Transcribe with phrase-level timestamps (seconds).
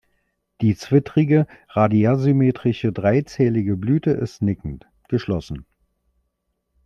[0.61, 5.63] Die zwittrige, radiärsymmetrische, dreizählige Blüte ist nickend, geschlossen.